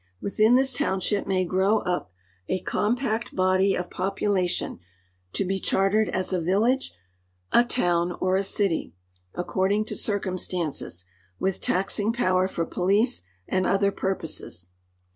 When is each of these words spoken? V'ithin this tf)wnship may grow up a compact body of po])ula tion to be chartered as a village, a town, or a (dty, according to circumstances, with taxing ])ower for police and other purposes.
V'ithin 0.19 0.55
this 0.55 0.75
tf)wnship 0.75 1.27
may 1.27 1.45
grow 1.45 1.81
up 1.81 2.11
a 2.47 2.59
compact 2.61 3.35
body 3.35 3.75
of 3.75 3.91
po])ula 3.91 4.49
tion 4.49 4.79
to 5.33 5.45
be 5.45 5.59
chartered 5.59 6.09
as 6.09 6.33
a 6.33 6.41
village, 6.41 6.91
a 7.51 7.63
town, 7.63 8.11
or 8.13 8.35
a 8.35 8.39
(dty, 8.41 8.93
according 9.35 9.85
to 9.85 9.95
circumstances, 9.95 11.05
with 11.37 11.61
taxing 11.61 12.11
])ower 12.17 12.47
for 12.47 12.65
police 12.65 13.21
and 13.47 13.67
other 13.67 13.91
purposes. 13.91 14.69